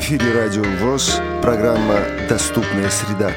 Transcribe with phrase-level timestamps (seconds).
[0.00, 3.32] эфире Радио ВОЗ, программа «Доступная среда».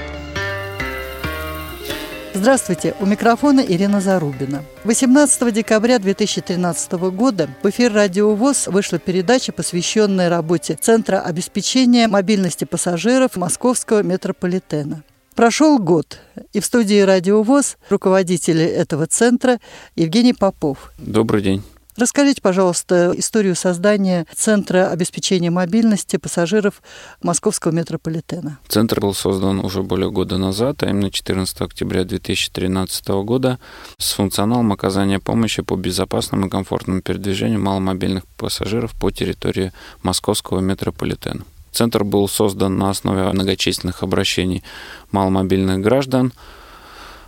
[2.33, 4.63] Здравствуйте, у микрофона Ирина Зарубина.
[4.85, 12.63] 18 декабря 2013 года в эфир «Радио ВОЗ» вышла передача, посвященная работе Центра обеспечения мобильности
[12.63, 15.03] пассажиров Московского метрополитена.
[15.35, 16.21] Прошел год,
[16.53, 19.59] и в студии «Радио ВОЗ» руководитель этого центра
[19.97, 20.93] Евгений Попов.
[20.97, 21.61] Добрый день.
[21.95, 26.81] Расскажите, пожалуйста, историю создания Центра обеспечения мобильности пассажиров
[27.21, 28.57] Московского метрополитена.
[28.67, 33.59] Центр был создан уже более года назад, а именно 14 октября 2013 года,
[33.99, 41.43] с функционалом оказания помощи по безопасному и комфортному передвижению маломобильных пассажиров по территории Московского метрополитена.
[41.71, 44.63] Центр был создан на основе многочисленных обращений
[45.11, 46.33] маломобильных граждан–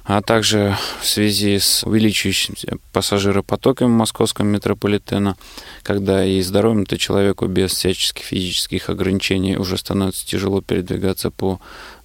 [0.05, 5.35] а также в связи с увеличивающимся пассажиропотоками московского метрополитена,
[5.81, 11.59] когда и здоровым-то человеку без всяческих физических ограничений уже становится тяжело передвигаться по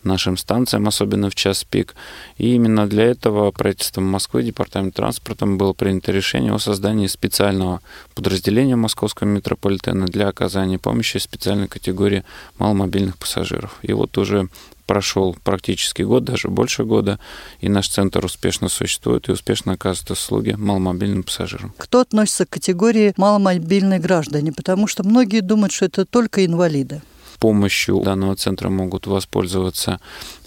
[0.04, 1.94] нашим станциям, особенно в час пик.
[2.38, 7.80] И именно для этого правительством Москвы, департамент транспорта было принято решение о создании специального
[8.14, 12.24] подразделения московского метрополитена для оказания помощи специальной категории
[12.58, 13.78] маломобильных пассажиров.
[13.82, 14.48] И вот уже
[14.90, 17.20] прошел практически год, даже больше года,
[17.60, 21.72] и наш центр успешно существует и успешно оказывает услуги маломобильным пассажирам.
[21.76, 24.52] Кто относится к категории маломобильные граждане?
[24.52, 27.02] Потому что многие думают, что это только инвалиды
[27.40, 29.98] помощью данного центра могут воспользоваться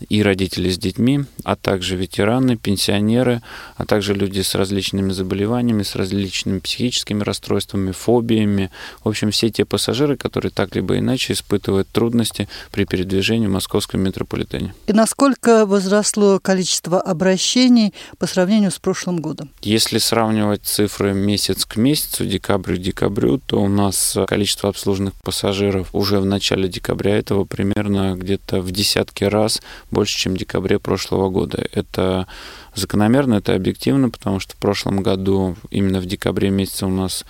[0.10, 3.42] и родители с детьми, а также ветераны, пенсионеры,
[3.76, 8.70] а также люди с различными заболеваниями, с различными психическими расстройствами, фобиями.
[9.04, 14.02] В общем, все те пассажиры, которые так либо иначе испытывают трудности при передвижении в московском
[14.02, 14.76] метрополитене.
[14.86, 19.50] И насколько возросло количество обращений по сравнению с прошлым годом?
[19.64, 25.90] Если сравнивать цифры месяц к месяцу, декабрь к декабрю, то у нас количество обслуженных пассажиров
[25.94, 30.80] уже в начале декабря декабря этого примерно где-то в десятки раз больше, чем в декабре
[30.80, 31.66] прошлого года.
[31.72, 32.28] Это
[32.76, 37.26] закономерно, это объективно, потому что в прошлом году именно в декабре месяце у нас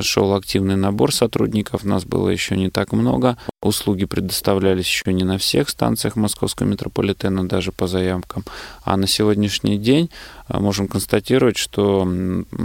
[0.00, 5.38] шел активный набор сотрудников, нас было еще не так много, услуги предоставлялись еще не на
[5.38, 8.44] всех станциях московского метрополитена, даже по заявкам.
[8.84, 10.10] А на сегодняшний день
[10.48, 12.08] э, можем констатировать, что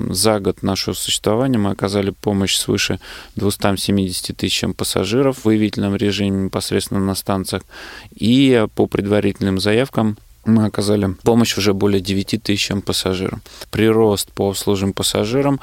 [0.09, 2.99] за год нашего существования мы оказали помощь свыше
[3.35, 7.63] 270 тысячам пассажиров в выявительном режиме непосредственно на станциях.
[8.15, 13.41] И по предварительным заявкам мы оказали помощь уже более 9 тысячам пассажирам.
[13.69, 15.59] Прирост по обслуживаемым пассажирам,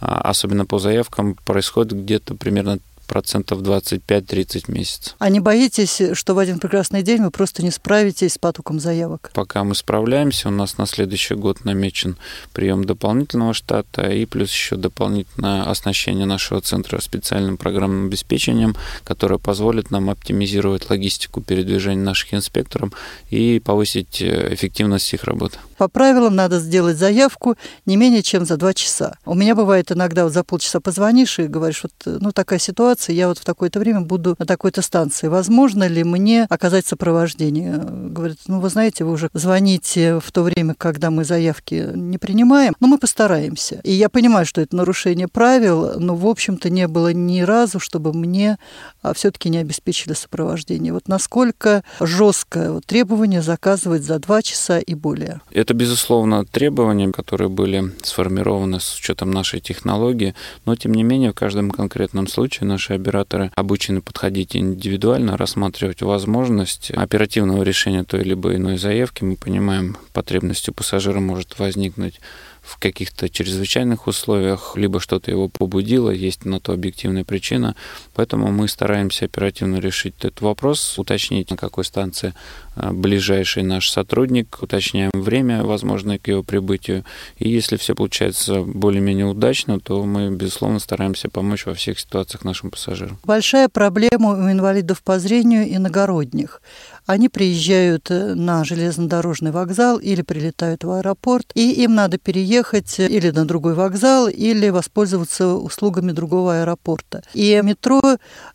[0.00, 5.16] особенно по заявкам, происходит где-то примерно процентов 25-30 в месяц.
[5.18, 9.30] А не боитесь, что в один прекрасный день вы просто не справитесь с потоком заявок?
[9.34, 12.16] Пока мы справляемся, у нас на следующий год намечен
[12.52, 19.90] прием дополнительного штата и плюс еще дополнительное оснащение нашего центра специальным программным обеспечением, которое позволит
[19.90, 22.92] нам оптимизировать логистику передвижения наших инспекторов
[23.30, 25.58] и повысить э, эффективность их работы.
[25.78, 29.16] По правилам надо сделать заявку не менее чем за два часа.
[29.24, 33.14] У меня бывает иногда вот за полчаса позвонишь и говоришь, вот ну такая ситуация, ситуации,
[33.14, 35.28] я вот в такое-то время буду на такой-то станции.
[35.28, 37.78] Возможно ли мне оказать сопровождение?
[37.78, 42.74] Говорит, ну, вы знаете, вы уже звоните в то время, когда мы заявки не принимаем,
[42.80, 43.80] но мы постараемся.
[43.84, 48.12] И я понимаю, что это нарушение правил, но, в общем-то, не было ни разу, чтобы
[48.12, 48.58] мне
[49.02, 50.92] а, все-таки не обеспечили сопровождение.
[50.92, 55.40] Вот насколько жесткое требование заказывать за два часа и более?
[55.52, 60.34] Это, безусловно, требования, которые были сформированы с учетом нашей технологии,
[60.66, 66.02] но, тем не менее, в каждом конкретном случае наши наши операторы обучены подходить индивидуально, рассматривать
[66.02, 69.24] возможность оперативного решения той либо иной заявки.
[69.24, 72.20] Мы понимаем, потребность у пассажира может возникнуть
[72.68, 77.74] в каких-то чрезвычайных условиях, либо что-то его побудило, есть на то объективная причина.
[78.14, 82.34] Поэтому мы стараемся оперативно решить этот вопрос, уточнить, на какой станции
[82.76, 87.04] а, ближайший наш сотрудник, уточняем время, возможное к его прибытию.
[87.38, 92.70] И если все получается более-менее удачно, то мы, безусловно, стараемся помочь во всех ситуациях нашим
[92.70, 93.18] пассажирам.
[93.24, 96.60] Большая проблема у инвалидов по зрению иногородних.
[97.08, 103.30] Они приезжают э, на железнодорожный вокзал или прилетают в аэропорт, и им надо переехать или
[103.30, 107.22] на другой вокзал, или воспользоваться услугами другого аэропорта.
[107.32, 108.02] И метро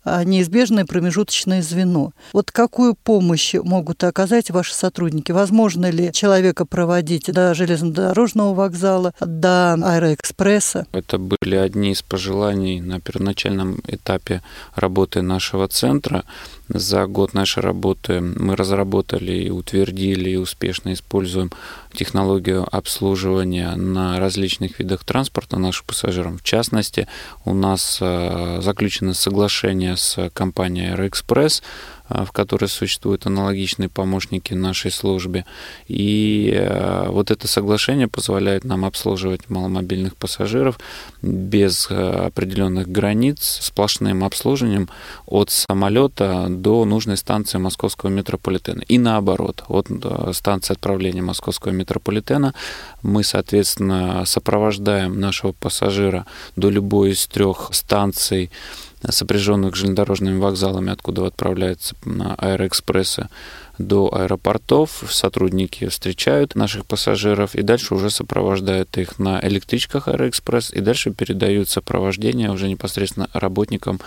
[0.03, 2.11] а,– неизбежное промежуточное звено.
[2.31, 5.31] Вот какую помощь могут оказать ваши сотрудники?
[5.31, 10.85] Возможно ли человека проводить до железнодорожного вокзала, до аэроэкспресса?
[10.91, 14.43] Это были одни из пожеланий на первоначальном этапе
[14.75, 16.23] работы нашего центра.
[16.69, 21.51] За год нашей работы мы разработали и утвердили и успешно используем
[21.93, 26.39] технологию обслуживания на различных видах транспорта наших пассажиров.
[26.39, 27.07] В частности,
[27.43, 31.63] у нас э, заключено соглашение с компанией Аэроэкспресс
[32.13, 35.45] в которой существуют аналогичные помощники нашей службе.
[35.87, 40.79] И э, вот это соглашение позволяет нам обслуживать маломобильных пассажиров
[41.21, 41.95] без э,
[42.27, 44.89] определенных границ, сплошным обслуживанием
[45.25, 48.83] от самолета до нужной станции московского метрополитена.
[48.87, 49.87] И наоборот, от
[50.33, 52.53] станции отправления московского метрополитена
[53.01, 56.25] мы, соответственно, сопровождаем нашего пассажира
[56.55, 58.51] до любой из трех станций
[59.09, 63.29] сопряженных железнодорожными вокзалами, откуда отправляются на аэроэкспрессы
[63.77, 65.03] до аэропортов.
[65.09, 71.69] Сотрудники встречают наших пассажиров и дальше уже сопровождают их на электричках Аэроэкспресс и дальше передают
[71.69, 73.99] сопровождение уже непосредственно работникам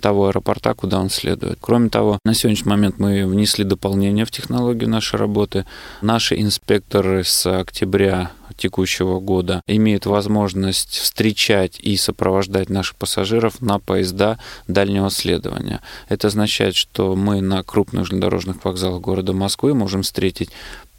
[0.00, 1.58] того аэропорта, куда он следует.
[1.60, 5.66] Кроме того, на сегодняшний момент мы внесли дополнение в технологию нашей работы.
[6.00, 14.38] Наши инспекторы с октября текущего года имеют возможность встречать и сопровождать наших пассажиров на поезда
[14.68, 15.80] дальнего следования.
[16.08, 20.50] Это означает, что мы на крупных железнодорожных вокзалах города Москвы можем встретить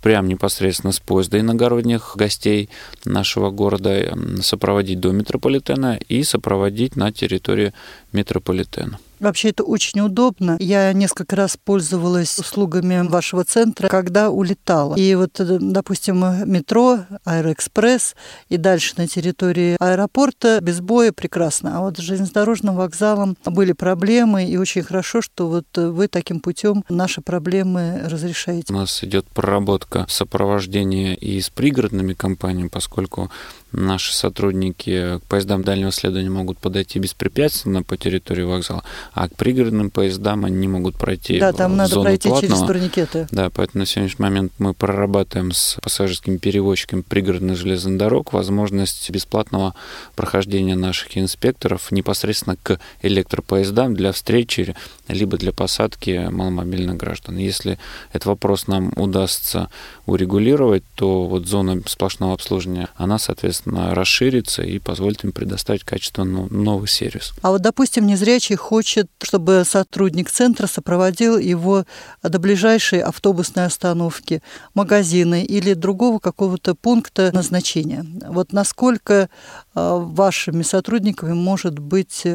[0.02, 2.70] прямо непосредственно с поезда иногородних гостей
[3.06, 7.74] нашего города, сопроводить до метрополитена и сопроводить на территории
[8.12, 9.00] метрополитена.
[9.22, 10.58] Вообще это очень удобно.
[10.60, 14.96] Я несколько раз пользовалась услугами вашего центра, когда улетала.
[14.96, 18.16] И вот, э, допустим, метро, Аэроэкспресс
[18.50, 21.78] и дальше на территории аэропорта без боя прекрасно.
[21.78, 26.84] А вот с железнодорожным вокзалом были проблемы, и очень хорошо, что вот вы таким путем
[26.90, 28.74] наши проблемы разрешаете.
[28.74, 33.30] У нас идет проработка сопровождения и с пригородными компаниями, поскольку
[33.72, 38.84] наши сотрудники к поездам дальнего следования могут подойти беспрепятственно по территории вокзала,
[39.14, 42.56] а к пригородным поездам они не могут пройти Да, там надо зону пройти платного.
[42.56, 43.28] через турникеты.
[43.32, 49.76] Да, поэтому на сегодняшний момент мы прорабатываем с пассажирскими перевозчиками пригородных железных дорог возможность бесплатного
[50.16, 54.76] прохождения наших инспекторов непосредственно к электропоездам для встречи
[55.08, 57.38] либо для посадки маломобильных граждан.
[57.38, 57.78] Если
[58.12, 59.70] этот вопрос нам удастся
[60.12, 66.88] урегулировать, то вот зона сплошного обслуживания, она, соответственно, расширится и позволит им предоставить качественно новый
[66.88, 67.34] сервис.
[67.42, 71.86] А вот, допустим, незрячий хочет, чтобы сотрудник центра сопроводил его
[72.22, 74.42] до ближайшей автобусной остановки,
[74.74, 78.06] магазина или другого какого-то пункта назначения.
[78.28, 79.30] Вот насколько
[79.74, 82.26] а, вашими сотрудниками может быть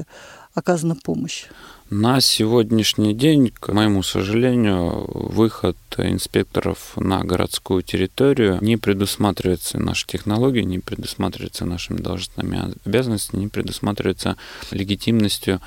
[0.55, 1.45] оказана помощь?
[1.89, 10.65] На сегодняшний день, к моему сожалению, выход инспекторов на городскую территорию не предусматривается нашей технологией,
[10.65, 14.37] не предусматривается нашими должностными обязанностями, не предусматривается
[14.73, 15.61] легитимностью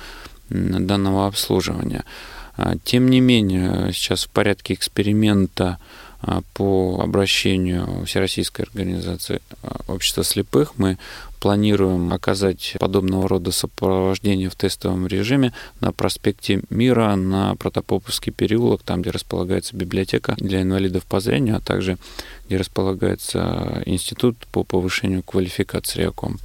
[0.50, 2.04] данного обслуживания.
[2.58, 5.78] А, тем не менее, сейчас в порядке эксперимента
[6.20, 10.98] а, по обращению Всероссийской организации а, общества слепых мы
[11.40, 19.02] планируем оказать подобного рода сопровождение в тестовом режиме на проспекте Мира, на Протопоповский переулок, там,
[19.02, 21.98] где располагается библиотека для инвалидов по зрению, а также
[22.46, 26.38] где располагается институт по повышению квалификации РИАКОМ.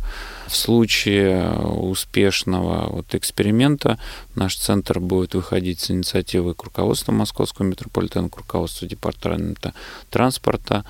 [0.47, 3.97] В случае успешного вот эксперимента
[4.35, 9.73] наш центр будет выходить с инициативой к руководству Московского метрополитена, к руководству департамента
[10.11, 10.85] транспорта,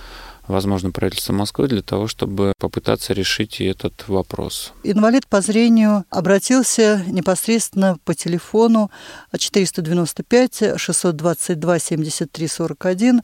[0.48, 4.74] возможно, правительство Москвы для того, чтобы попытаться решить и этот вопрос.
[4.84, 8.92] Инвалид по зрению обратился непосредственно по телефону
[9.38, 13.22] 495 622 73 41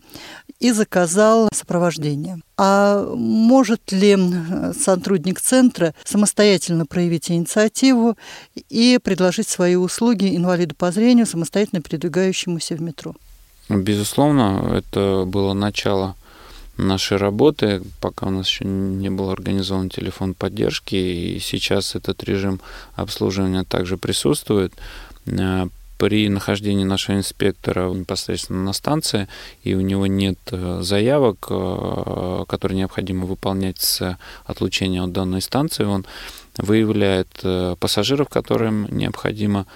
[0.59, 2.39] и заказал сопровождение.
[2.57, 4.17] А может ли
[4.79, 8.15] сотрудник центра самостоятельно проявить инициативу
[8.69, 13.15] и предложить свои услуги инвалиду по зрению, самостоятельно передвигающемуся в метро?
[13.69, 16.15] Безусловно, это было начало
[16.81, 22.59] нашей работы, пока у нас еще не был организован телефон поддержки, и сейчас этот режим
[22.95, 24.73] обслуживания также присутствует.
[25.27, 29.27] Э, при нахождении нашего инспектора непосредственно на станции,
[29.63, 35.83] и у него нет э, заявок, э, которые необходимо выполнять с отлучения от данной станции,
[35.83, 36.05] он
[36.57, 37.29] выявляет
[37.79, 39.67] пассажиров, которым необходимо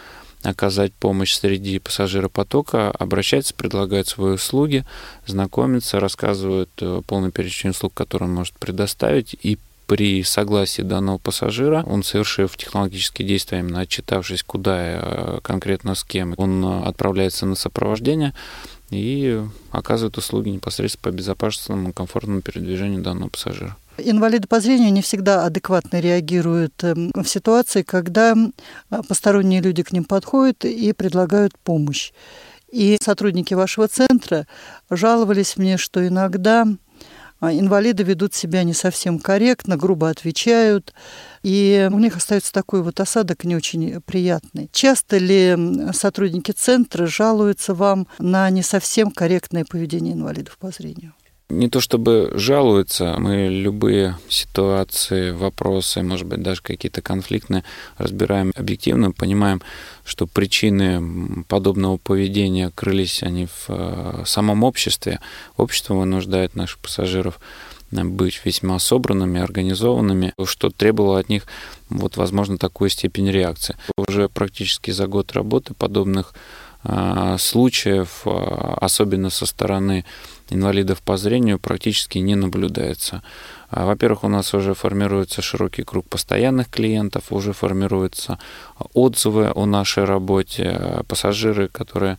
[0.46, 4.86] оказать помощь среди пассажиропотока, обращается, предлагает свои услуги,
[5.26, 11.84] знакомится, рассказывает э, полный перечень услуг, которые он может предоставить, и при согласии данного пассажира,
[11.86, 18.34] он совершив технологические действия, именно отчитавшись, куда э, конкретно с кем, он отправляется на сопровождение
[18.90, 23.78] и оказывает услуги непосредственно по безопасному и комфортному передвижению данного пассажира.
[23.98, 28.36] Инвалиды по зрению не всегда адекватно реагируют эм, в ситуации, когда
[29.08, 32.12] посторонние люди к ним подходят и предлагают помощь.
[32.70, 34.48] И сотрудники вашего центра
[34.90, 36.68] жаловались мне, что иногда
[37.40, 40.94] а, инвалиды ведут себя не совсем корректно, грубо отвечают,
[41.44, 44.70] и у них остается такой вот осадок не очень приятный.
[44.74, 45.56] Часто ли
[45.94, 51.14] сотрудники центра жалуются вам на не совсем корректное поведение инвалидов по зрению?
[51.50, 57.64] Не то чтобы жалуются, мы любые ситуации, вопросы, может быть, даже какие-то конфликтные
[58.00, 59.62] разбираем объективно, понимаем,
[60.04, 65.20] что причины подобного поведения крылись они в э, самом обществе.
[65.56, 67.40] Общество вынуждает наших пассажиров
[67.92, 71.46] быть весьма собранными, организованными, что требовало от них,
[71.90, 73.78] вот, возможно, такую степень реакции.
[73.98, 76.34] Уже практически за год работы подобных
[76.84, 78.30] э, случаев, э,
[78.82, 80.06] особенно со стороны
[80.50, 83.24] инвалидов по зрению практически не наблюдается.
[83.70, 88.40] А, во-первых, у нас уже формируется широкий круг постоянных клиентов, уже формируются
[88.94, 92.18] отзывы о нашей работе, пассажиры, которые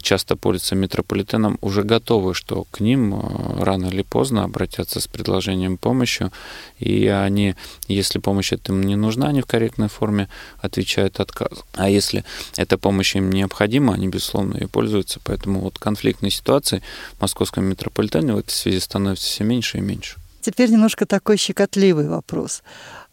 [0.00, 5.76] часто пользуются метрополитеном, уже готовы, что к ним э, рано или поздно обратятся с предложением
[5.76, 6.30] помощи,
[6.78, 7.54] и они,
[7.86, 11.64] если помощь им не нужна, они в корректной форме отвечают отказ.
[11.74, 12.24] А если
[12.56, 15.20] эта помощь им необходима, они, безусловно, ее пользуются.
[15.24, 16.82] Поэтому вот конфликтной ситуации
[17.18, 20.16] в московском метрополитене в этой связи становится все меньше и меньше.
[20.40, 22.62] Теперь немножко такой щекотливый вопрос.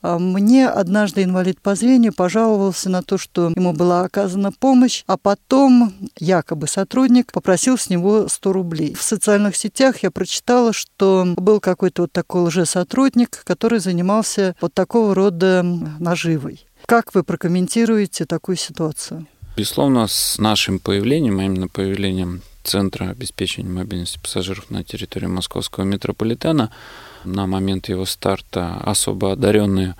[0.01, 5.17] А, мне однажды инвалид по зрению пожаловался на то, что ему была оказана помощь, а
[5.17, 8.93] потом якобы сотрудник попросил с него 100 рублей.
[8.93, 15.15] В социальных сетях я прочитала, что был какой-то вот такой лжесотрудник, который занимался вот такого
[15.15, 15.63] рода
[15.99, 16.65] наживой.
[16.85, 19.27] Как вы прокомментируете такую ситуацию?
[19.55, 26.69] Безусловно, с нашим появлением, а именно появлением Центра обеспечения мобильности пассажиров на территории московского метрополитена,
[27.27, 29.95] на момент его старта особо одаренные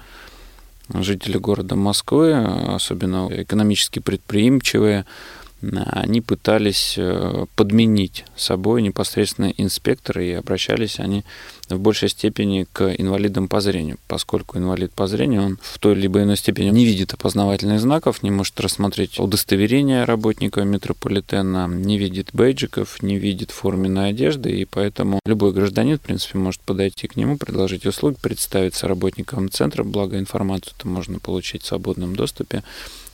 [0.94, 5.06] жители города Москвы, особенно экономически предприимчивые,
[5.62, 11.24] они пытались э, подменить собой непосредственно инспектора, и обращались они
[11.68, 16.22] в большей степени к инвалидам по зрению, поскольку инвалид по зрению, он в той либо
[16.22, 23.02] иной степени не видит опознавательных знаков, не может рассмотреть удостоверения работника метрополитена, не видит бейджиков,
[23.02, 27.86] не видит форменной одежды, и поэтому любой гражданин, в принципе, может подойти к нему, предложить
[27.86, 32.64] услуги, представиться работникам центра, благо информацию-то можно получить в свободном доступе,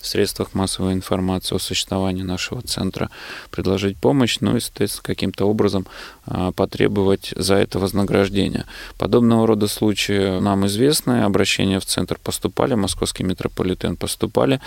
[0.04, 3.10] в средствах массовой информации о существовании нашего центра,
[3.50, 5.88] предложить помощь, ну и, соответственно, каким-то образом
[6.26, 8.66] а, потребовать за это вознаграждения.
[8.98, 14.60] Подобного рода случаи нам известны, обращения в центр поступали, московский метрополитен поступали,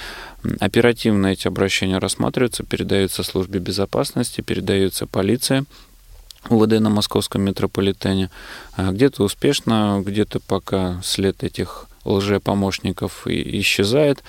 [0.58, 5.66] оперативно эти обращения рассматриваются, передаются службе безопасности, передаются полиции,
[6.48, 8.30] УВД на московском метрополитене.
[8.74, 14.22] А где-то успешно, где-то пока след этих лжепомощников исчезает.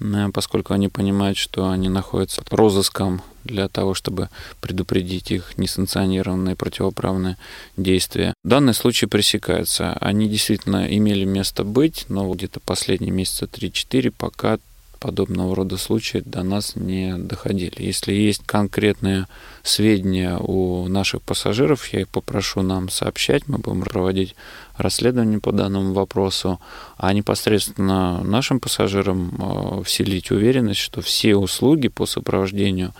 [0.00, 4.28] Э, поскольку они понимают, что они находятся под розыском для того, чтобы
[4.60, 7.36] предупредить их несанкционированные противоправные
[7.76, 8.34] действия.
[8.44, 9.92] Данный случай пресекается.
[9.94, 14.58] Они действительно имели место быть, но где-то последние месяца 3-4 пока
[14.98, 17.82] подобного рода случаи до нас не доходили.
[17.82, 19.26] Если есть конкретные
[19.66, 24.36] сведения у наших пассажиров, я их попрошу нам сообщать, мы будем проводить
[24.76, 26.60] расследование по данному вопросу,
[26.96, 32.92] а непосредственно нашим пассажирам э, вселить уверенность, что все услуги по сопровождению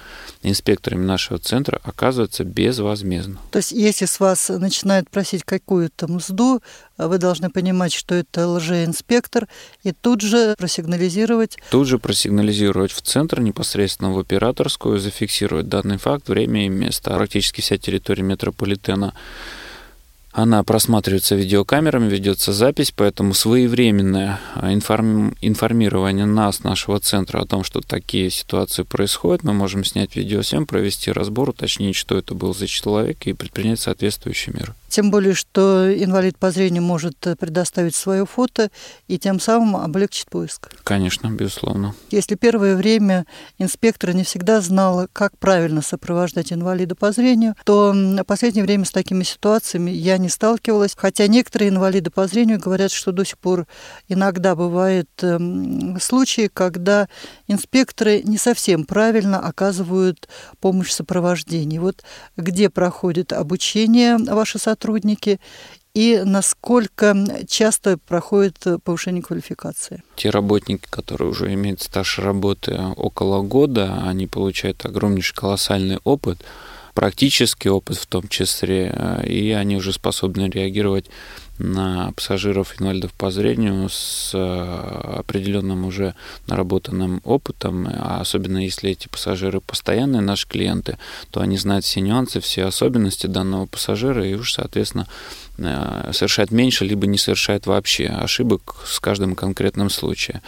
[0.43, 3.39] инспекторами нашего центра оказываются безвозмездно.
[3.51, 6.63] То есть, если с вас начинают просить какую-то мзду,
[6.99, 9.49] вы должны понимать, что это лжеинспектор,
[9.83, 11.59] и тут же просигнализировать.
[11.71, 17.15] Тут же просигнализировать в центр, непосредственно в операторскую, зафиксировать данный факт, время и место.
[17.15, 19.15] Практически вся территория метрополитена
[20.37, 25.35] она просматривается видеокамерами, ведется запись, поэтому своевременное а, информ...
[25.41, 31.11] информирование нас, нашего центра о том, что такие ситуации происходят, мы можем снять видеосъем, провести
[31.11, 34.75] разбор, уточнить, что это был за человек и предпринять соответствующие меры.
[34.89, 38.71] Тем более, что инвалид по зрению может предоставить свое фото
[39.09, 40.71] и тем самым облегчить поиск.
[40.85, 41.95] Конечно, безусловно.
[42.11, 43.27] Если первое время
[43.59, 48.91] инспектор не всегда знал, как правильно сопровождать инвалида по зрению, то в последнее время с
[48.91, 50.95] такими ситуациями я не сталкивалась.
[50.97, 53.67] Хотя некоторые инвалиды по зрению говорят, что до сих пор
[54.09, 57.09] иногда бывают эм, случаи, когда
[57.49, 60.29] инспекторы не совсем правильно оказывают
[60.61, 61.79] помощь в сопровождении.
[61.79, 62.05] Вот
[62.37, 65.41] где проходит обучение ваши сотрудники, сотрудники
[65.95, 67.17] и насколько
[67.49, 70.03] часто проходит повышение квалификации?
[70.15, 76.45] Те работники, которые уже имеют стаж работы около года, они получают огромнейший колоссальный опыт.
[76.97, 81.07] Практический опыт в том числе, и они уже способны реагировать
[81.59, 86.15] на пассажиров инвалидов по зрению с э, определенным уже
[86.47, 90.99] наработанным опытом, а особенно если эти пассажиры постоянные наши клиенты,
[91.31, 95.07] то они знают все нюансы, все особенности данного пассажира и уж, соответственно,
[95.59, 100.41] э, совершают меньше, либо не совершают вообще ошибок с каждым конкретным случаем.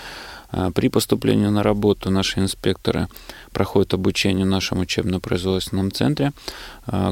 [0.52, 3.08] Э, при поступлении на работу наши инспекторы
[3.52, 6.32] проходят обучение в нашем учебно-производственном центре.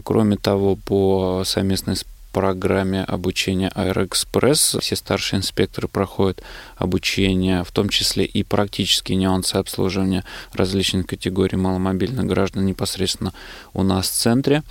[0.04, 1.96] Кроме того, по совместной
[2.36, 4.76] программе обучения Аэроэкспресс.
[4.80, 6.42] Все старшие инспекторы проходят
[6.76, 13.32] обучение, в том числе и практические нюансы обслуживания различных категорий маломобильных граждан непосредственно
[13.72, 14.64] у нас в центре.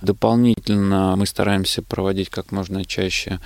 [0.00, 3.38] Дополнительно мы стараемся проводить как можно чаще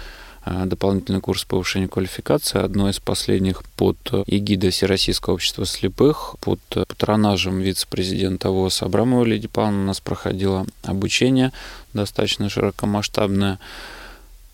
[0.46, 3.96] дополнительный курс повышения квалификации, одно из последних под
[4.26, 11.52] эгидой Всероссийского общества слепых, под патронажем вице-президента ВОЗ Абрамова Лидии Павловны у нас проходило обучение
[11.94, 13.58] достаточно широкомасштабное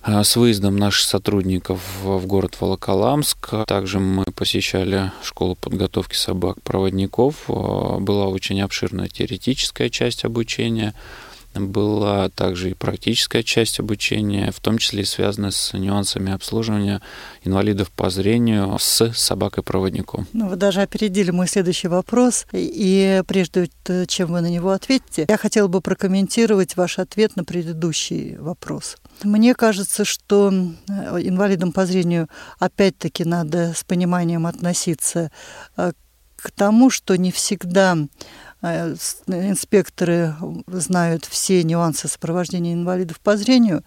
[0.04, 3.66] э, с выездом наших сотрудников в город Волоколамск.
[3.66, 7.48] Также мы посещали школу подготовки собак-проводников.
[7.48, 10.94] Э, была очень обширная теоретическая часть обучения–
[11.54, 17.02] была также и практическая часть обучения, в том числе и связанная с нюансами обслуживания
[17.42, 20.26] инвалидов по зрению с собакой-проводником.
[20.32, 22.46] Ну, вы даже опередили мой следующий вопрос.
[22.52, 23.68] И прежде
[24.06, 28.96] чем вы на него ответите, я хотела бы прокомментировать ваш ответ на предыдущий вопрос.
[29.24, 32.28] Мне кажется, что инвалидам по зрению
[32.58, 35.30] опять-таки надо с пониманием относиться
[35.76, 35.92] э,
[36.36, 40.34] к тому, что не всегда Э, инспекторы
[40.66, 43.82] знают все нюансы сопровождения инвалидов по зрению.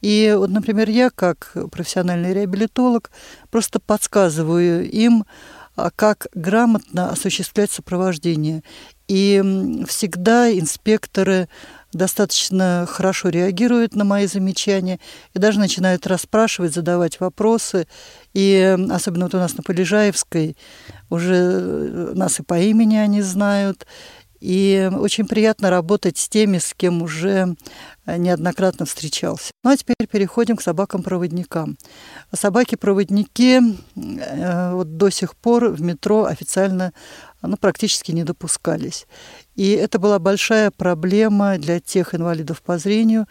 [0.00, 3.10] И вот, например, я, как профессиональный реабилитолог,
[3.50, 5.24] просто подсказываю им,
[5.76, 8.62] а, как грамотно осуществлять сопровождение.
[9.06, 9.42] И
[9.86, 11.48] всегда инспекторы
[11.92, 14.98] достаточно хорошо реагируют на мои замечания
[15.34, 17.86] и даже начинают расспрашивать, задавать вопросы.
[18.34, 20.56] И особенно вот у нас на Полежаевской
[21.08, 23.86] уже э, нас и по имени они знают.
[24.40, 27.56] И очень приятно работать с теми, с кем уже
[28.06, 29.50] э, неоднократно встречался.
[29.64, 31.76] Ну а теперь переходим к собакам-проводникам.
[32.32, 33.60] Собаки-проводники
[33.96, 36.92] э, вот до сих пор в метро официально
[37.42, 39.06] ну, практически не допускались.
[39.56, 43.26] И это была большая проблема для тех инвалидов по зрению,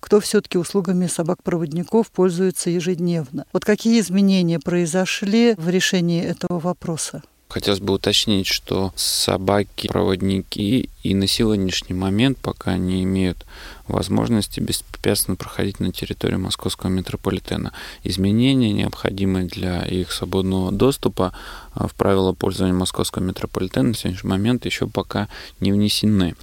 [0.00, 3.46] кто все-таки услугами собак-проводников пользуется ежедневно.
[3.52, 7.22] Вот какие изменения произошли в решении этого вопроса?
[7.52, 13.44] Хотелось бы уточнить, что собаки-проводники и на сегодняшний момент пока не имеют
[13.88, 17.72] возможности беспрепятственно проходить на территории московского метрополитена.
[18.04, 21.32] Изменения, необходимые для их свободного доступа
[21.74, 25.28] а, в правила пользования московского метрополитена на сегодняшний момент еще пока
[25.60, 26.34] не внесены.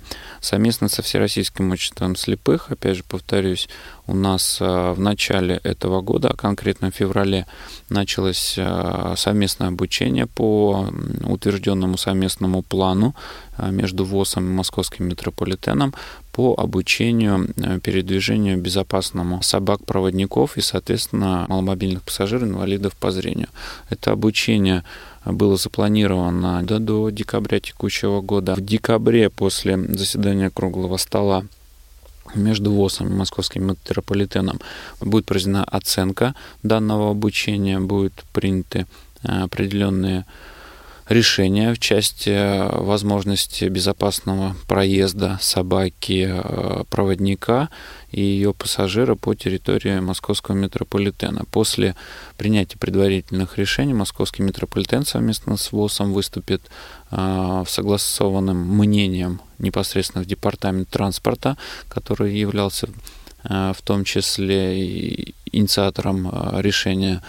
[0.41, 3.69] Совместно со Всероссийским обществом слепых, опять же повторюсь,
[4.05, 7.45] у нас а, в начале этого года, а конкретно в феврале,
[7.89, 8.57] началось
[9.15, 10.89] совместное обучение по
[11.23, 13.15] утвержденному совместному плану
[13.57, 15.93] между ВОЗом московским метрополитеном
[16.31, 23.49] по обучению э, передвижению безопасному собак-проводников и, соответственно, маломобильных пассажиров, инвалидов по зрению.
[23.89, 24.83] Это обучение
[25.25, 28.55] было запланировано до, до декабря текущего года.
[28.55, 31.43] В декабре после заседания круглого стола
[32.35, 34.59] между ВОЗом и Московским метрополитеном
[35.01, 38.85] будет произведена оценка данного обучения, будут приняты
[39.23, 40.25] э, определенные
[41.09, 47.69] решения в части э, возможности безопасного проезда собаки э, проводника
[48.11, 51.45] и ее пассажира по территории московского метрополитена.
[51.51, 51.95] После
[52.37, 56.61] принятия предварительных решений московский метрополитен совместно с ВОЗом выступит
[57.09, 61.57] э, в согласованным мнением непосредственно в департамент транспорта,
[61.89, 62.87] который являлся
[63.41, 67.23] в том числе инициатором решения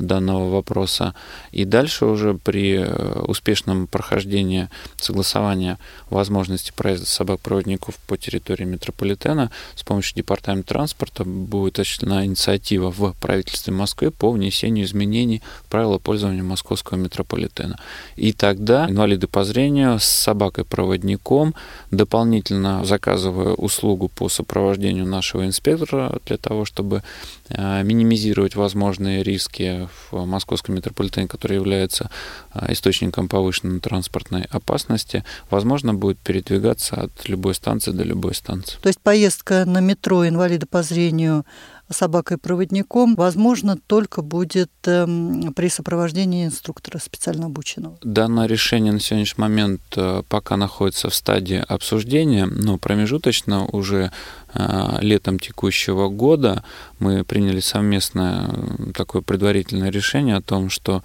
[0.00, 1.14] данного вопроса.
[1.52, 4.68] И дальше уже при э, успешном прохождении
[5.00, 5.78] согласования
[6.10, 13.72] возможности проезда собак-проводников по территории метрополитена с помощью департамента транспорта будет осуществлена инициатива в правительстве
[13.72, 17.78] Москвы по внесению изменений в правила пользования московского метрополитена.
[18.16, 21.54] И тогда инвалиды по зрению с собакой-проводником,
[21.90, 27.02] дополнительно заказывая услугу по сопровождению нашего инспектора для того, чтобы
[27.48, 29.77] э, минимизировать возможные риски
[30.10, 32.10] в московском метрополитене, который является
[32.52, 38.78] а, источником повышенной транспортной опасности, возможно будет передвигаться от любой станции до любой станции.
[38.82, 41.44] То есть поездка на метро инвалида по зрению
[41.90, 47.98] собакой-проводником, возможно, только будет эм, при сопровождении инструктора специально обученного.
[48.02, 54.12] Данное решение на сегодняшний момент э, пока находится в стадии обсуждения, но промежуточно уже
[54.54, 56.62] э, летом текущего года
[56.98, 61.02] мы приняли совместное э, такое предварительное решение о том, что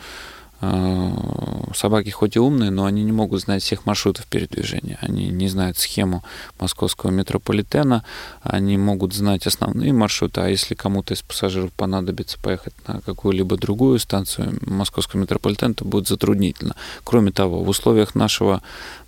[1.75, 4.97] собаки хоть и умные, но они не могут знать всех маршрутов передвижения.
[5.01, 6.23] Они не знают схему
[6.59, 8.03] московского метрополитена,
[8.41, 13.99] они могут знать основные маршруты, а если кому-то из пассажиров понадобится поехать на какую-либо другую
[13.99, 16.75] станцию московского метрополитена, то будет затруднительно.
[17.03, 18.61] Кроме того, в условиях нашего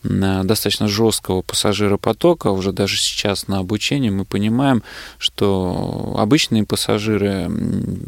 [0.03, 4.83] достаточно жесткого пассажиропотока, уже даже сейчас на обучении мы понимаем,
[5.17, 7.49] что обычные пассажиры,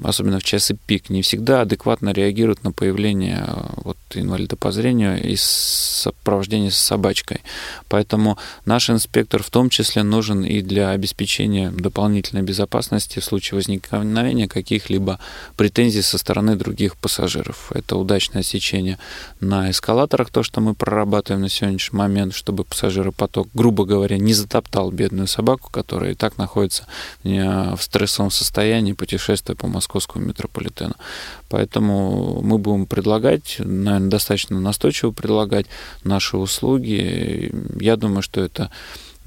[0.03, 5.21] особенно в часы пик, не всегда адекватно реагируют на появление э, вот, инвалида по зрению
[5.21, 7.41] и сопровождения с собачкой.
[7.89, 14.47] Поэтому наш инспектор в том числе нужен и для обеспечения дополнительной безопасности в случае возникновения
[14.47, 15.19] каких-либо
[15.55, 17.71] претензий со стороны других пассажиров.
[17.73, 18.97] Это удачное сечение
[19.39, 24.91] на эскалаторах, то, что мы прорабатываем на сегодняшний момент, чтобы пассажиропоток, грубо говоря, не затоптал
[24.91, 26.85] бедную собаку, которая и так находится
[27.23, 30.93] в стрессовом состоянии, путешествуя по московскому метрополитену.
[31.49, 33.26] Поэтому мы будем предлагать,
[33.59, 35.67] наверное, достаточно настойчиво предлагать
[36.03, 37.51] наши услуги.
[37.79, 38.71] Я думаю, что это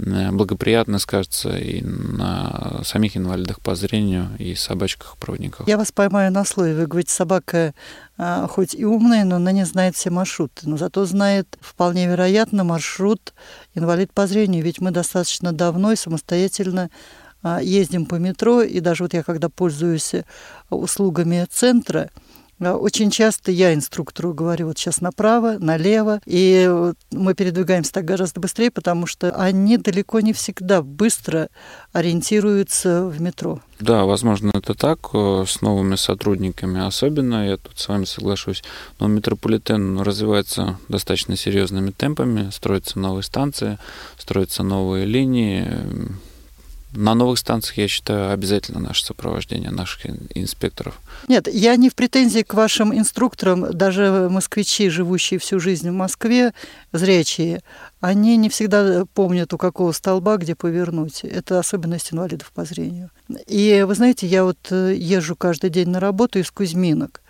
[0.06, 5.68] Э, благоприятно скажется и на самих инвалидах по зрению и собачках-проводниках.
[5.68, 6.74] Я вас поймаю на слове.
[6.74, 7.74] Вы говорите, собака
[8.16, 10.68] а, хоть и умная, но она не знает все маршруты.
[10.68, 13.34] Но зато знает вполне вероятно маршрут
[13.74, 14.64] инвалид по зрению.
[14.64, 16.90] Ведь мы достаточно давно и самостоятельно
[17.42, 18.62] а, ездим по метро.
[18.62, 20.14] И даже вот я, когда пользуюсь
[20.70, 22.10] услугами центра,
[22.60, 28.70] очень часто я инструктору говорю, вот сейчас направо, налево, и мы передвигаемся так гораздо быстрее,
[28.70, 31.48] потому что они далеко не всегда быстро
[31.92, 33.60] ориентируются в метро.
[33.80, 38.62] Да, возможно, это так, э, с новыми сотрудниками особенно, я тут с вами соглашусь.
[38.98, 43.78] Но метрополитен развивается достаточно серьезными темпами, строятся новые станции,
[44.18, 45.66] строятся новые линии,
[46.92, 51.00] на новых станциях, я считаю, обязательно наше сопровождение наших инспекторов.
[51.28, 53.72] Нет, я не в претензии к вашим инструкторам.
[53.72, 56.52] Даже москвичи, живущие всю жизнь в Москве,
[56.92, 57.62] зрячие,
[58.00, 61.22] они не всегда помнят, у какого столба где повернуть.
[61.22, 63.10] Это особенность инвалидов по зрению.
[63.46, 67.22] И вы знаете, я вот э, езжу каждый день на работу из Кузьминок.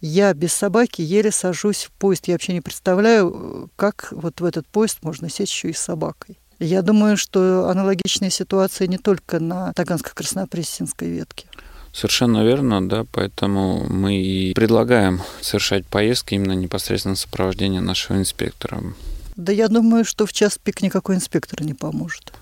[0.00, 2.28] Я без собаки еле сажусь в поезд.
[2.28, 6.38] Я вообще не представляю, как вот в этот поезд можно сесть еще и с собакой.
[6.60, 11.46] Я думаю, что аналогичная ситуация не только на Таганско-Краснопресненской ветке.
[11.92, 18.82] Совершенно верно, да, поэтому мы и предлагаем совершать поездки именно непосредственно сопровождение нашего инспектора.
[19.36, 22.32] Да я думаю, что в час пик никакой инспектор не поможет.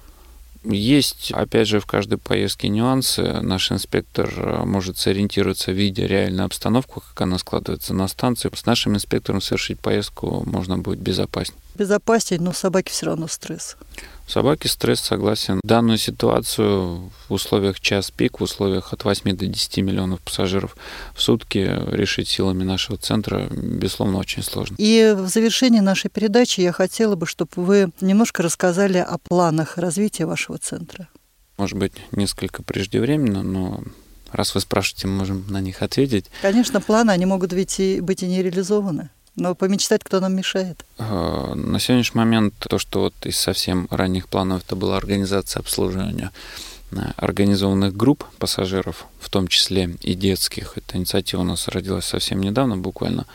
[0.64, 3.22] Есть, опять же, в каждой поездке нюансы.
[3.22, 8.50] Наш инспектор э, может сориентироваться, видя реальную обстановку, как она складывается на станции.
[8.52, 11.60] С нашим инспектором совершить поездку можно будет безопаснее.
[11.78, 13.76] Безопаснее, но собаке все равно стресс.
[14.26, 15.60] Собаки стресс, согласен.
[15.62, 20.76] Данную ситуацию в условиях час пик, в условиях от 8 до 10 миллионов пассажиров
[21.14, 21.58] в сутки
[21.90, 24.74] решить силами нашего центра, безусловно, очень сложно.
[24.78, 30.26] И в завершении нашей передачи я хотела бы, чтобы вы немножко рассказали о планах развития
[30.26, 31.08] вашего центра.
[31.56, 33.82] Может быть, несколько преждевременно, но
[34.32, 36.26] раз вы спрашиваете, мы можем на них ответить.
[36.42, 39.10] Конечно, планы, они могут быть и, быть и не реализованы.
[39.38, 40.84] Но помечтать кто нам мешает?
[40.98, 46.32] А, на сегодняшний момент то, что вот из совсем ранних планов это была организация обслуживания
[46.90, 50.76] э, организованных групп пассажиров, в том числе и детских.
[50.76, 53.26] Эта инициатива у нас родилась совсем недавно, буквально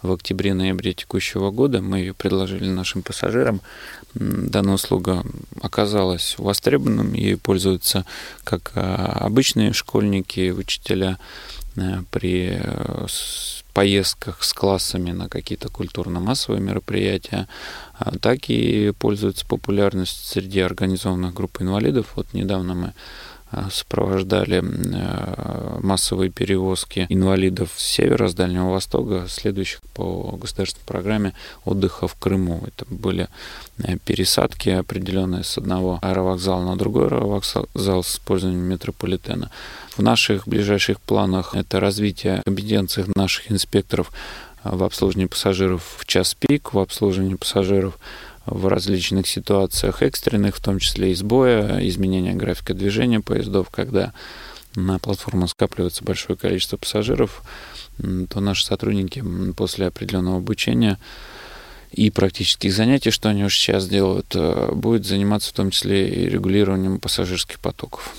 [0.00, 1.82] в октябре-ноябре текущего года.
[1.82, 3.60] Мы ее предложили нашим пассажирам.
[4.14, 5.24] Данная услуга
[5.60, 8.06] оказалась востребованным, ею пользуются
[8.44, 11.59] как а, обычные школьники, учителя э,
[12.10, 13.06] при э,
[13.72, 17.48] поездках с классами на какие-то культурно-массовые мероприятия,
[17.94, 22.12] а так и пользуются популярностью среди организованных групп инвалидов.
[22.16, 22.92] Вот недавно мы
[23.70, 31.34] сопровождали а, массовые перевозки инвалидов с севера, с Дальнего Востока, следующих по государственной программе
[31.64, 32.62] отдыха в Крыму.
[32.66, 33.28] Это были
[33.82, 39.50] э, пересадки определенные с одного аэровокзала на другой аэровокзал с использованием метрополитена.
[39.96, 44.12] В наших ближайших планах это развитие компетенций наших инспекторов
[44.62, 47.98] в обслуживании пассажиров в час пик, в обслуживании пассажиров
[48.46, 54.12] в различных ситуациях экстренных, в том числе и сбоя, изменения графика движения поездов, когда
[54.74, 57.42] на платформу скапливается большое количество пассажиров,
[57.98, 59.22] то наши сотрудники
[59.56, 60.98] после определенного обучения
[61.90, 66.28] и практических занятий, что они уже сейчас делают, э, будут заниматься в том числе и
[66.28, 68.14] регулированием пассажирских потоков.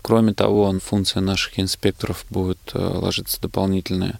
[0.00, 4.18] Кроме того, функция наших инспекторов будет э, ложиться дополнительная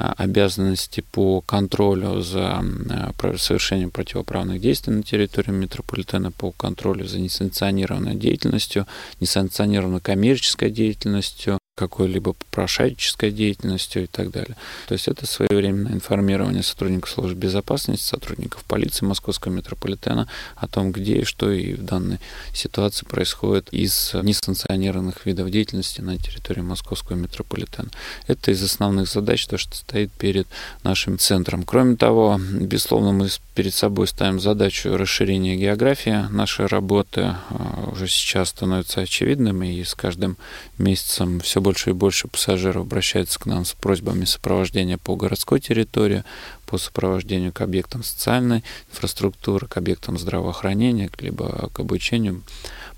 [0.00, 8.14] обязанности по контролю за а, совершением противоправных действий на территории метрополитена, по контролю за несанкционированной
[8.14, 8.86] деятельностью,
[9.20, 14.54] несанкционированной коммерческой деятельностью, какой-либо попрошайческой деятельностью и так далее.
[14.86, 21.20] То есть это своевременное информирование сотрудников службы безопасности, сотрудников полиции Московского метрополитена о том, где
[21.20, 22.18] и что и в данной
[22.52, 27.88] ситуации происходит из несанкционированных видов деятельности на территории Московского метрополитена.
[28.26, 30.46] Это из основных задач, то, что стоит перед
[30.82, 31.62] нашим центром.
[31.62, 37.36] Кроме того, безусловно, мы перед собой ставим задачу расширения географии нашей работы.
[37.50, 40.36] А, уже сейчас становится очевидным, и с каждым
[40.76, 45.60] месяцем все больше больше и больше пассажиров обращаются к нам с просьбами сопровождения по городской
[45.60, 46.24] территории,
[46.66, 52.42] по сопровождению к объектам социальной инфраструктуры, к объектам здравоохранения, либо к обучению.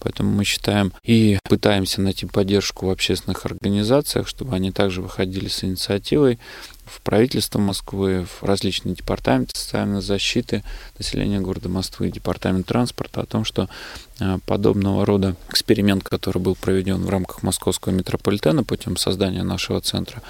[0.02, 5.62] Поэтому мы считаем и пытаемся найти поддержку в общественных организациях, чтобы они также выходили с
[5.62, 6.40] инициативой
[6.84, 10.64] в правительство Москвы, в различные департаменты социальной защиты
[10.98, 13.68] населения города Москвы, департамент транспорта о том, что
[14.18, 20.20] э, подобного рода эксперимент, который был проведен в рамках московского метрополитена путем создания нашего центра,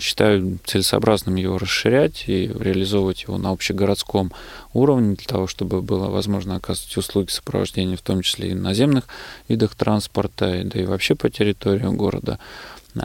[0.00, 4.32] считаю целесообразным его расширять и реализовывать его на общегородском
[4.72, 9.04] уровне для того, чтобы было возможно оказывать услуги сопровождения, в том числе и наземных
[9.48, 12.38] видах транспорта, да и вообще по территории города.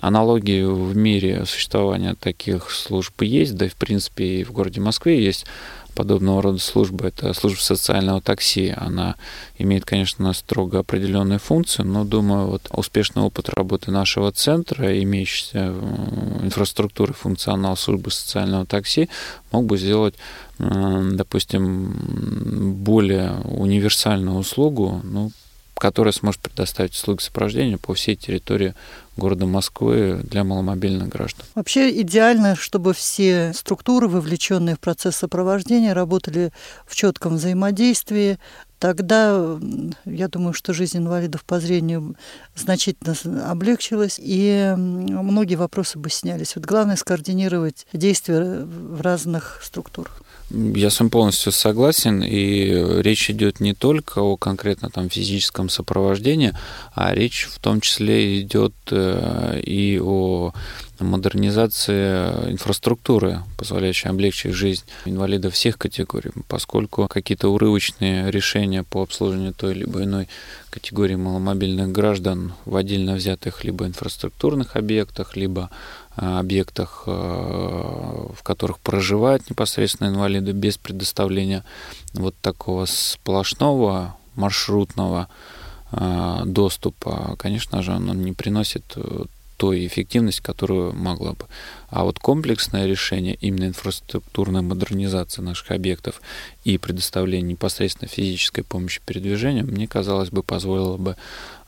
[0.02, 5.22] Аналогии в мире существования таких служб есть, да и в принципе и в городе Москве
[5.22, 5.46] есть
[5.94, 7.08] подобного рода служба.
[7.08, 8.74] Это служба социального такси.
[8.76, 9.16] Она
[9.58, 16.40] имеет, конечно, строго определенные функции, но, думаю, вот успешный опыт работы нашего центра, имеющийся э,
[16.44, 19.10] инфраструктуры, функционал службы социального такси,
[19.52, 20.16] мог бы сделать,
[20.60, 21.94] э, допустим,
[22.84, 25.32] более универсальную услугу, ну,
[25.82, 28.76] которая сможет предоставить услуги сопровождения по всей территории
[29.18, 31.44] города Москвы для маломобильных граждан.
[31.56, 36.54] Вообще идеально, чтобы все структуры, вовлеченные в процесс сопровождения, работали
[36.86, 38.38] в четком взаимодействии,
[38.78, 39.58] тогда
[40.06, 42.16] я думаю, что жизнь инвалидов по зрению
[42.56, 43.16] значительно
[43.50, 46.56] облегчилась, и многие вопросы бы снялись.
[46.56, 50.22] Вот главное скоординировать действия в разных структурах.
[50.54, 56.54] Я с вами полностью согласен, и речь идет не только о конкретно там физическом сопровождении,
[56.94, 60.52] а речь в том числе идет э, и о
[61.00, 69.74] модернизации инфраструктуры, позволяющей облегчить жизнь инвалидов всех категорий, поскольку какие-то урывочные решения по обслуживанию той
[69.74, 70.28] либо иной
[70.70, 75.70] категории маломобильных граждан в отдельно взятых либо инфраструктурных объектах, либо
[76.16, 81.64] объектах, э, в которых проживают непосредственно инвалиды без предоставления
[82.14, 85.30] вот такого сплошного маршрутного
[85.92, 88.84] э, доступа, конечно же, он не приносит
[89.58, 91.46] той эффективности, которую могла бы.
[91.90, 96.20] А вот комплексное решение именно инфраструктурной модернизации наших объектов
[96.64, 101.16] и предоставление непосредственно физической помощи передвижению, мне казалось бы, позволило бы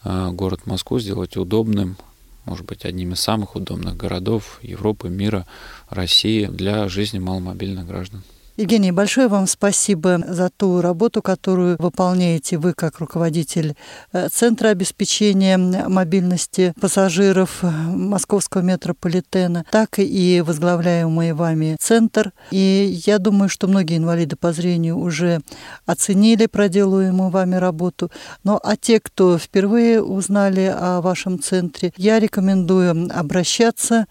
[0.04, 1.98] город Москву сделать удобным,
[2.46, 5.46] может быть, одним из самых удобных городов Европы, мира,
[5.90, 8.24] России для жизни маломобильных граждан.
[8.56, 13.74] Евгений, большое вам спасибо за ту работу, которую выполняете вы как руководитель
[14.12, 22.32] э, Центра обеспечения мобильности пассажиров Московского метрополитена, так и возглавляемый вами Центр.
[22.52, 25.42] И я думаю, что многие инвалиды по зрению уже
[25.88, 28.12] оценили проделываемую вами работу.
[28.44, 34.06] Но а те, кто впервые узнали о вашем центре, я рекомендую обращаться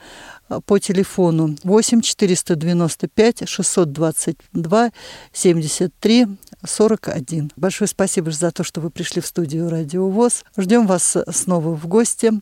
[0.61, 4.91] по телефону 8 495 622
[5.33, 6.27] 73
[6.65, 7.53] 41.
[7.57, 10.45] Большое спасибо за то, что вы пришли в студию Радио ВОЗ.
[10.57, 12.33] Ждем вас снова в гости.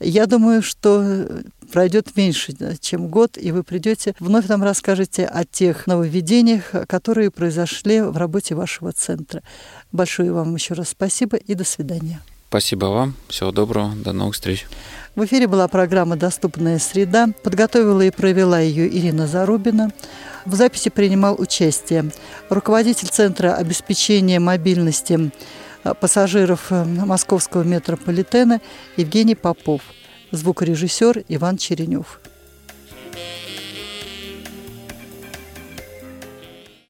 [0.00, 1.26] Я думаю, что
[1.72, 8.00] пройдет меньше, чем год, и вы придете, вновь нам расскажете о тех нововведениях, которые произошли
[8.00, 9.42] в работе вашего центра.
[9.90, 12.20] Большое вам еще раз спасибо и до свидания.
[12.48, 13.14] Спасибо вам.
[13.28, 13.94] Всего доброго.
[13.96, 14.66] До новых встреч.
[15.14, 17.28] В эфире была программа «Доступная среда».
[17.42, 19.90] Подготовила и провела ее Ирина Зарубина.
[20.46, 22.10] В записи принимал участие
[22.48, 25.30] руководитель Центра обеспечения мобильности
[25.84, 28.62] э, пассажиров э, московского метрополитена
[28.96, 29.82] Евгений Попов,
[30.30, 32.18] звукорежиссер Иван Черенев.